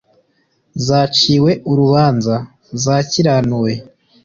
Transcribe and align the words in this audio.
Zaciwe 0.85 1.51
urubanza: 1.71 2.35
Zakiranuwe. 2.83 3.71